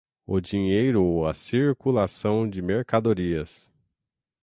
O 0.25 0.41
dinheiro 0.41 1.03
ou 1.03 1.27
a 1.27 1.31
circulação 1.31 2.49
de 2.49 2.59
mercadorias 2.59 3.69